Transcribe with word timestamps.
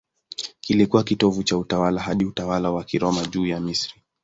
Kilikuwa 0.61 1.03
kitovu 1.03 1.43
cha 1.43 1.57
utawala 1.57 2.01
hadi 2.01 2.25
utawala 2.25 2.71
wa 2.71 2.83
Kiroma 2.83 3.25
juu 3.25 3.45
ya 3.45 3.59
Misri. 3.59 3.93